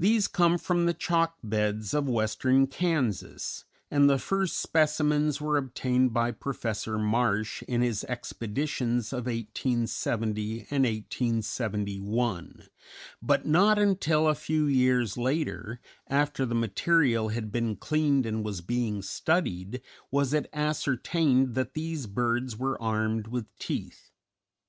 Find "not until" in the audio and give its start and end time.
13.46-14.26